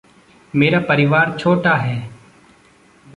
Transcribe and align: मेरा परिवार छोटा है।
मेरा 0.55 0.79
परिवार 0.79 1.37
छोटा 1.39 1.75
है। 1.75 2.09